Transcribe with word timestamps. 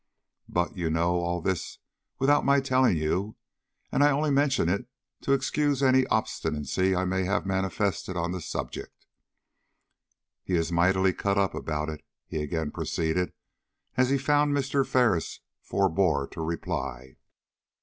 But 0.49 0.75
you 0.75 0.89
know 0.89 1.19
all 1.19 1.41
this 1.41 1.77
without 2.17 2.43
my 2.43 2.59
telling 2.59 2.97
you, 2.97 3.35
and 3.91 4.03
I 4.03 4.09
only 4.09 4.31
mention 4.31 4.67
it 4.67 4.87
to 5.21 5.31
excuse 5.33 5.83
any 5.83 6.07
obstinacy 6.07 6.95
I 6.95 7.05
may 7.05 7.23
have 7.25 7.45
manifested 7.45 8.17
on 8.17 8.31
the 8.31 8.41
subject. 8.41 9.05
He 10.43 10.55
is 10.55 10.71
mightily 10.71 11.13
cut 11.13 11.37
up 11.37 11.53
about 11.53 11.87
it," 11.87 12.03
he 12.25 12.41
again 12.41 12.71
proceeded, 12.71 13.31
as 13.95 14.09
he 14.09 14.17
found 14.17 14.55
Mr. 14.57 14.83
Ferris 14.83 15.41
forebore 15.61 16.25
to 16.29 16.41
reply. 16.41 17.17